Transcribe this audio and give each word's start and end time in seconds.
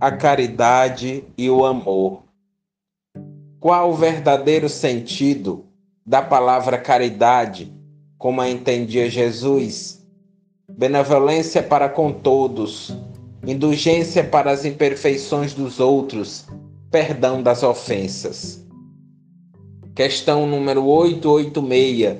a 0.00 0.12
caridade 0.12 1.24
e 1.36 1.50
o 1.50 1.64
amor. 1.64 2.22
Qual 3.58 3.90
o 3.90 3.94
verdadeiro 3.94 4.68
sentido 4.68 5.66
da 6.06 6.22
palavra 6.22 6.78
caridade, 6.78 7.72
como 8.16 8.40
a 8.40 8.48
entendia 8.48 9.10
Jesus? 9.10 10.06
Benevolência 10.70 11.62
para 11.62 11.88
com 11.88 12.12
todos, 12.12 12.96
indulgência 13.44 14.22
para 14.22 14.52
as 14.52 14.64
imperfeições 14.64 15.52
dos 15.52 15.80
outros, 15.80 16.46
perdão 16.92 17.42
das 17.42 17.64
ofensas. 17.64 18.64
Questão 19.96 20.46
número 20.46 20.84
886 20.84 22.18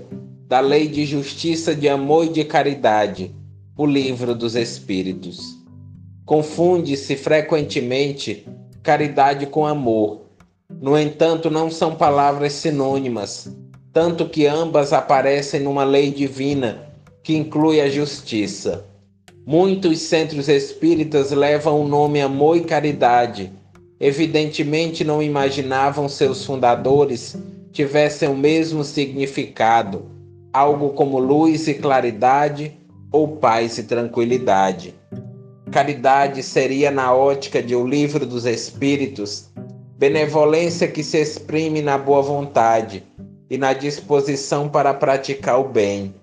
da 0.48 0.58
Lei 0.58 0.88
de 0.88 1.06
Justiça 1.06 1.76
de 1.76 1.88
Amor 1.88 2.24
e 2.24 2.30
de 2.30 2.44
Caridade, 2.44 3.32
o 3.76 3.86
Livro 3.86 4.34
dos 4.34 4.56
Espíritos. 4.56 5.57
Confunde-se 6.28 7.16
frequentemente 7.16 8.46
caridade 8.82 9.46
com 9.46 9.64
amor. 9.64 10.26
No 10.78 10.98
entanto, 10.98 11.48
não 11.48 11.70
são 11.70 11.94
palavras 11.94 12.52
sinônimas, 12.52 13.50
tanto 13.94 14.28
que 14.28 14.46
ambas 14.46 14.92
aparecem 14.92 15.60
numa 15.60 15.84
lei 15.84 16.10
divina 16.10 16.92
que 17.22 17.34
inclui 17.34 17.80
a 17.80 17.88
justiça. 17.88 18.84
Muitos 19.46 20.00
centros 20.00 20.50
espíritas 20.50 21.30
levam 21.30 21.80
o 21.80 21.88
nome 21.88 22.20
amor 22.20 22.58
e 22.58 22.64
caridade. 22.64 23.50
Evidentemente, 23.98 25.02
não 25.02 25.22
imaginavam 25.22 26.10
seus 26.10 26.44
fundadores 26.44 27.38
tivessem 27.72 28.28
o 28.28 28.36
mesmo 28.36 28.84
significado, 28.84 30.04
algo 30.52 30.90
como 30.90 31.18
luz 31.18 31.66
e 31.68 31.72
claridade 31.72 32.76
ou 33.10 33.36
paz 33.38 33.78
e 33.78 33.84
tranquilidade. 33.84 34.97
Caridade 35.70 36.42
seria, 36.42 36.90
na 36.90 37.14
ótica 37.14 37.62
de 37.62 37.76
O 37.76 37.86
Livro 37.86 38.24
dos 38.24 38.46
Espíritos, 38.46 39.50
benevolência 39.98 40.88
que 40.88 41.02
se 41.02 41.18
exprime 41.18 41.82
na 41.82 41.98
boa 41.98 42.22
vontade 42.22 43.04
e 43.50 43.58
na 43.58 43.74
disposição 43.74 44.68
para 44.68 44.94
praticar 44.94 45.60
o 45.60 45.68
bem. 45.68 46.14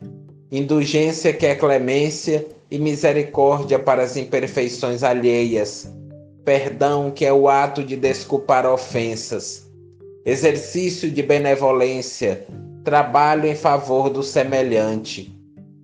Indulgência 0.51 1.31
que 1.31 1.45
é 1.45 1.53
clemência 1.53 2.45
e 2.71 2.79
misericórdia 2.79 3.77
para 3.77 4.03
as 4.03 4.17
imperfeições 4.17 5.03
alheias. 5.03 5.87
Perdão 6.43 7.11
que 7.11 7.23
é 7.23 7.31
o 7.31 7.47
ato 7.47 7.83
de 7.83 7.95
desculpar 7.95 8.65
ofensas. 8.65 9.69
Exercício 10.25 11.09
de 11.09 11.21
benevolência, 11.21 12.45
trabalho 12.83 13.45
em 13.47 13.55
favor 13.55 14.09
do 14.09 14.23
semelhante 14.23 15.35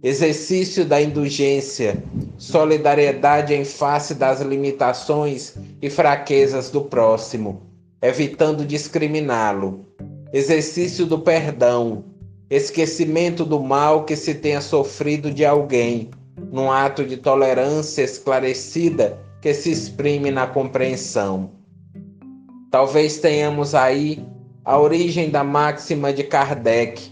exercício 0.03 0.83
da 0.83 1.00
indulgência, 1.00 2.02
solidariedade 2.42 3.53
em 3.53 3.64
face 3.64 4.16
das 4.16 4.42
limitações 4.42 5.53
e 5.80 5.92
fraquezas 5.92 6.72
do 6.72 6.81
próximo, 6.81 7.61
evitando 8.02 8.66
discriminá-lo, 8.66 9.86
exercício 10.34 11.06
do 11.06 11.19
perdão, 11.19 12.03
esquecimento 12.50 13.45
do 13.45 13.59
mal 13.59 14.06
que 14.06 14.16
se 14.16 14.34
tenha 14.34 14.59
sofrido 14.59 15.31
de 15.31 15.45
alguém, 15.45 16.09
num 16.52 16.72
ato 16.72 17.06
de 17.06 17.16
tolerância 17.16 18.02
esclarecida 18.02 19.19
que 19.39 19.53
se 19.53 19.72
exprime 19.72 20.31
na 20.31 20.47
compreensão. 20.47 21.52
Talvez 22.72 23.19
tenhamos 23.19 23.75
aí 23.75 24.25
a 24.66 24.80
origem 24.80 25.30
da 25.30 25.44
máxima 25.44 26.12
de 26.12 26.23
Kardec 26.23 27.12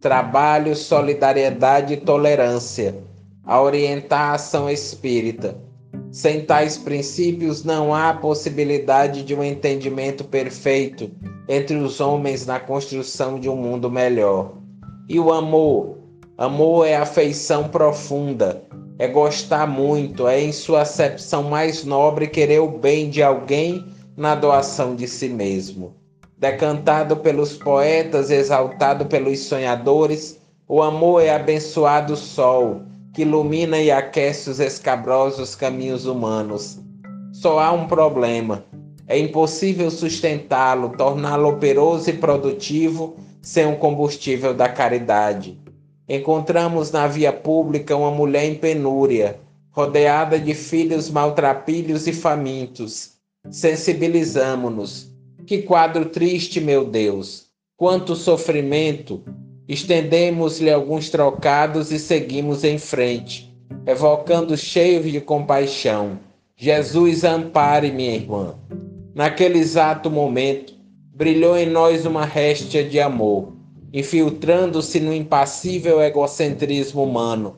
trabalho, 0.00 0.76
solidariedade 0.76 1.94
e 1.94 1.96
tolerância, 1.96 2.94
a 3.44 3.60
orientar 3.60 4.30
a 4.30 4.34
ação 4.34 4.70
espírita. 4.70 5.56
Sem 6.10 6.44
tais 6.44 6.78
princípios, 6.78 7.64
não 7.64 7.94
há 7.94 8.14
possibilidade 8.14 9.22
de 9.22 9.34
um 9.34 9.42
entendimento 9.42 10.24
perfeito 10.24 11.10
entre 11.48 11.76
os 11.76 12.00
homens 12.00 12.46
na 12.46 12.58
construção 12.60 13.38
de 13.38 13.48
um 13.48 13.56
mundo 13.56 13.90
melhor. 13.90 14.54
E 15.08 15.18
o 15.18 15.32
amor? 15.32 15.98
Amor 16.38 16.86
é 16.86 16.96
afeição 16.96 17.68
profunda, 17.68 18.64
é 18.98 19.06
gostar 19.06 19.66
muito, 19.66 20.26
é 20.26 20.40
em 20.40 20.52
sua 20.52 20.82
acepção 20.82 21.44
mais 21.44 21.84
nobre 21.84 22.26
querer 22.26 22.60
o 22.60 22.68
bem 22.68 23.08
de 23.08 23.22
alguém 23.22 23.86
na 24.16 24.34
doação 24.34 24.96
de 24.96 25.06
si 25.06 25.28
mesmo 25.28 25.94
decantado 26.44 27.16
pelos 27.16 27.56
poetas, 27.56 28.30
exaltado 28.30 29.06
pelos 29.06 29.40
sonhadores, 29.40 30.38
o 30.68 30.82
amor 30.82 31.22
é 31.22 31.34
abençoado 31.34 32.16
sol, 32.16 32.82
que 33.14 33.22
ilumina 33.22 33.80
e 33.80 33.92
aquece 33.92 34.50
os 34.50 34.58
escabrosos 34.58 35.54
caminhos 35.54 36.04
humanos. 36.04 36.80
Só 37.32 37.60
há 37.60 37.70
um 37.72 37.86
problema: 37.86 38.64
é 39.06 39.16
impossível 39.16 39.90
sustentá-lo, 39.90 40.96
torná-lo 40.96 41.48
operoso 41.50 42.10
e 42.10 42.12
produtivo 42.12 43.16
sem 43.40 43.66
o 43.66 43.76
combustível 43.76 44.52
da 44.52 44.68
caridade. 44.68 45.58
Encontramos 46.08 46.90
na 46.90 47.06
via 47.06 47.32
pública 47.32 47.96
uma 47.96 48.10
mulher 48.10 48.44
em 48.44 48.56
penúria, 48.56 49.38
rodeada 49.70 50.38
de 50.38 50.52
filhos 50.52 51.08
maltrapilhos 51.08 52.06
e 52.06 52.12
famintos. 52.12 53.12
Sensibilizamo-nos 53.50 55.14
que 55.46 55.62
quadro 55.62 56.06
triste, 56.06 56.60
meu 56.60 56.84
Deus! 56.84 57.46
Quanto 57.76 58.16
sofrimento! 58.16 59.22
Estendemos-lhe 59.66 60.70
alguns 60.70 61.08
trocados 61.08 61.90
e 61.90 61.98
seguimos 61.98 62.64
em 62.64 62.76
frente, 62.76 63.50
evocando 63.86 64.56
cheios 64.58 65.10
de 65.10 65.22
compaixão. 65.22 66.18
Jesus, 66.54 67.24
ampare 67.24 67.90
minha 67.90 68.14
irmã. 68.14 68.56
Naquele 69.14 69.58
exato 69.58 70.10
momento, 70.10 70.74
brilhou 71.14 71.56
em 71.56 71.64
nós 71.64 72.04
uma 72.04 72.26
réstia 72.26 72.84
de 72.84 73.00
amor, 73.00 73.54
infiltrando-se 73.90 75.00
no 75.00 75.14
impassível 75.14 76.02
egocentrismo 76.02 77.02
humano. 77.02 77.56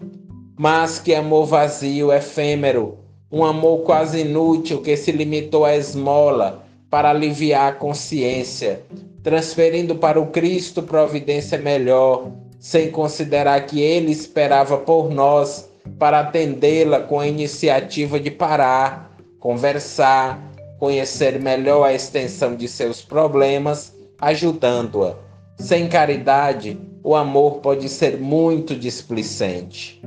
Mas 0.56 1.00
que 1.00 1.12
amor 1.12 1.46
vazio, 1.46 2.12
efêmero, 2.12 2.98
um 3.32 3.44
amor 3.44 3.78
quase 3.78 4.20
inútil 4.20 4.80
que 4.80 4.96
se 4.96 5.10
limitou 5.10 5.64
à 5.64 5.74
esmola, 5.74 6.65
para 6.90 7.10
aliviar 7.10 7.72
a 7.72 7.74
consciência, 7.74 8.82
transferindo 9.22 9.96
para 9.96 10.20
o 10.20 10.26
Cristo 10.26 10.82
providência 10.82 11.58
melhor, 11.58 12.30
sem 12.58 12.90
considerar 12.90 13.60
que 13.66 13.80
ele 13.80 14.12
esperava 14.12 14.78
por 14.78 15.10
nós 15.10 15.68
para 15.98 16.20
atendê-la 16.20 17.00
com 17.00 17.20
a 17.20 17.26
iniciativa 17.26 18.18
de 18.18 18.30
parar, 18.30 19.16
conversar, 19.38 20.40
conhecer 20.78 21.40
melhor 21.40 21.84
a 21.84 21.92
extensão 21.92 22.54
de 22.54 22.68
seus 22.68 23.02
problemas, 23.02 23.94
ajudando-a. 24.20 25.14
Sem 25.58 25.88
caridade, 25.88 26.78
o 27.02 27.14
amor 27.14 27.58
pode 27.58 27.88
ser 27.88 28.18
muito 28.18 28.74
displicente. 28.74 30.02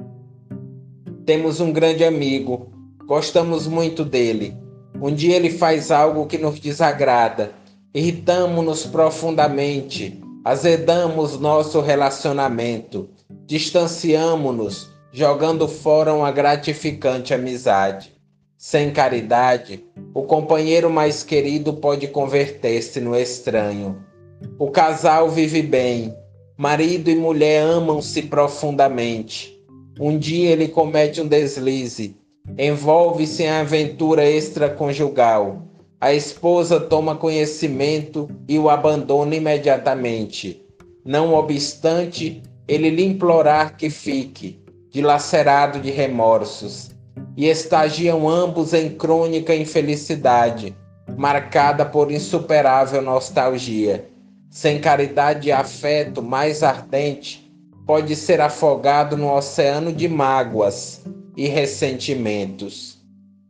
Temos 1.26 1.60
um 1.60 1.72
grande 1.72 2.04
amigo, 2.04 2.70
gostamos 3.06 3.68
muito 3.68 4.04
dele 4.04 4.56
um 5.02 5.14
dia 5.14 5.36
ele 5.36 5.50
faz 5.50 5.92
algo 5.92 6.26
que 6.26 6.38
nos 6.38 6.60
desagrada, 6.60 7.52
irritamos-nos 7.94 8.86
profundamente, 8.86 10.22
azedamos 10.44 11.40
nosso 11.40 11.80
relacionamento, 11.80 13.10
distanciamos-nos, 13.46 14.90
jogando 15.12 15.68
fora 15.68 16.14
uma 16.14 16.32
gratificante 16.32 17.34
amizade. 17.34 18.14
Sem 18.58 18.92
caridade, 18.92 19.86
o 20.14 20.24
companheiro 20.24 20.90
mais 20.90 21.24
querido 21.24 21.74
pode 21.74 22.10
converter-se 22.10 23.00
no 23.00 23.16
estranho. 23.16 24.04
O 24.58 24.70
casal 24.70 25.30
vive 25.30 25.62
bem, 25.62 26.14
marido 26.58 27.10
e 27.10 27.16
mulher 27.16 27.64
amam-se 27.64 28.24
profundamente. 28.24 29.58
Um 29.98 30.18
dia 30.18 30.50
ele 30.50 30.68
comete 30.68 31.22
um 31.22 31.28
deslize 31.28 32.19
envolve-se 32.58 33.44
em 33.44 33.50
aventura 33.50 34.30
extraconjugal. 34.30 35.64
A 36.02 36.14
esposa 36.14 36.80
toma 36.80 37.16
conhecimento 37.16 38.30
e 38.48 38.58
o 38.58 38.70
abandona 38.70 39.36
imediatamente. 39.36 40.66
Não 41.06 41.34
obstante, 41.34 42.42
ele 42.68 42.90
lhe 42.90 43.06
implorar 43.06 43.76
que 43.76 43.90
fique, 43.90 44.62
dilacerado 44.90 45.80
de 45.80 45.92
remorsos, 45.92 46.92
e 47.36 47.48
estagiam 47.48 48.30
ambos 48.30 48.74
em 48.74 48.90
crônica 48.90 49.54
infelicidade, 49.54 50.76
marcada 51.18 51.86
por 51.86 52.12
insuperável 52.12 53.02
nostalgia. 53.02 54.06
Sem 54.50 54.80
caridade 54.80 55.50
e 55.50 55.52
afeto 55.52 56.22
mais 56.22 56.64
ardente, 56.64 57.52
pode 57.86 58.16
ser 58.16 58.40
afogado 58.40 59.18
no 59.18 59.34
oceano 59.34 59.92
de 59.92 60.08
mágoas 60.08 61.04
e 61.40 61.48
ressentimentos. 61.48 62.98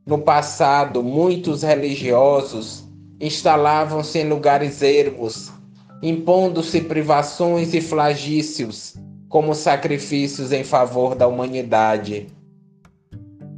No 0.05 0.19
passado, 0.19 1.01
muitos 1.01 1.63
religiosos 1.63 2.83
instalavam-se 3.19 4.19
em 4.19 4.29
lugares 4.29 4.83
ermos, 4.83 5.51
impondo-se 6.03 6.81
privações 6.81 7.73
e 7.73 7.81
flagícios 7.81 8.93
como 9.27 9.55
sacrifícios 9.55 10.51
em 10.51 10.63
favor 10.63 11.15
da 11.15 11.27
humanidade. 11.27 12.27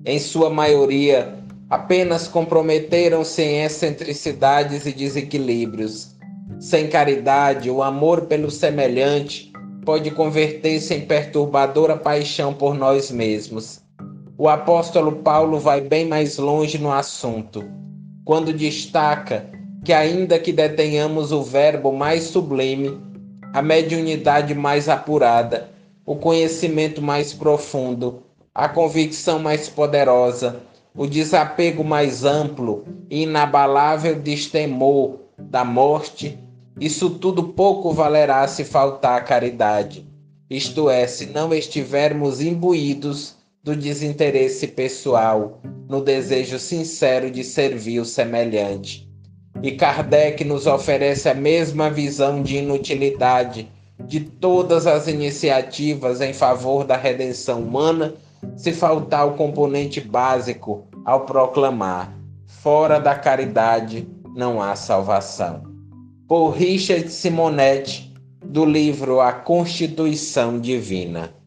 Em 0.06 0.18
sua 0.18 0.50
maioria, 0.50 1.38
apenas 1.70 2.26
comprometeram-se 2.30 3.42
em 3.42 3.66
excentricidades 3.66 4.86
e 4.86 4.94
desequilíbrios. 4.94 6.16
Sem 6.58 6.88
caridade, 6.88 7.70
o 7.70 7.84
amor 7.84 8.28
pelo 8.28 8.50
semelhante 8.50 9.52
pode 9.86 10.10
converter-se 10.12 10.94
em 10.94 11.02
perturbadora 11.02 11.98
paixão 11.98 12.54
por 12.54 12.74
nós 12.74 13.12
mesmos. 13.12 13.81
O 14.44 14.50
apóstolo 14.50 15.18
Paulo 15.18 15.60
vai 15.60 15.82
bem 15.82 16.08
mais 16.08 16.40
longe 16.40 16.80
no 16.80 16.92
assunto, 16.92 17.64
quando 18.26 18.52
destaca 18.52 19.46
que, 19.86 19.94
ainda 19.94 20.40
que 20.40 20.52
detenhamos 20.52 21.32
o 21.32 21.44
verbo 21.44 21.92
mais 21.92 22.24
sublime, 22.24 23.00
a 23.54 23.62
mediunidade 23.62 24.56
mais 24.56 24.90
apurada, 24.90 25.70
o 26.04 26.16
conhecimento 26.16 27.04
mais 27.04 27.34
profundo, 27.34 28.24
a 28.52 28.68
convicção 28.68 29.38
mais 29.38 29.70
poderosa, 29.70 30.60
o 30.96 31.06
desapego 31.06 31.84
mais 31.84 32.26
amplo 32.26 32.84
e 33.12 33.22
inabalável 33.22 34.16
destemor 34.16 35.20
da 35.38 35.64
morte, 35.64 36.40
isso 36.80 37.12
tudo 37.12 37.44
pouco 37.50 37.94
valerá 37.94 38.48
se 38.48 38.64
faltar 38.64 39.20
a 39.20 39.24
caridade, 39.24 40.04
isto 40.50 40.90
é, 40.90 41.06
se 41.06 41.28
não 41.28 41.54
estivermos 41.54 42.42
imbuídos 42.42 43.40
do 43.64 43.76
desinteresse 43.76 44.68
pessoal, 44.68 45.62
no 45.88 46.02
desejo 46.04 46.58
sincero 46.58 47.30
de 47.30 47.44
servir 47.44 48.00
o 48.00 48.06
semelhante. 48.06 49.08
E 49.62 49.74
Kardec 49.74 50.44
nos 50.44 50.66
oferece 50.66 51.30
a 51.30 51.36
mesma 51.36 51.90
visão 51.90 52.42
de 52.42 52.58
inutilidade 52.58 53.72
de 54.00 54.20
todas 54.20 54.88
as 54.88 55.08
iniciativas 55.08 56.22
em 56.22 56.34
favor 56.34 56.84
da 56.84 56.98
redenção 56.98 57.62
humana 57.62 58.16
se 58.56 58.72
faltar 58.72 59.28
o 59.28 59.34
componente 59.34 60.02
básico 60.02 60.88
ao 61.06 61.26
proclamar: 61.26 62.12
fora 62.48 63.00
da 63.00 63.14
caridade 63.14 64.08
não 64.36 64.60
há 64.60 64.76
salvação. 64.76 65.64
Por 66.28 66.50
Richard 66.52 67.12
Simonetti, 67.12 68.12
do 68.44 68.66
livro 68.66 69.20
A 69.20 69.32
Constituição 69.32 70.60
Divina. 70.60 71.41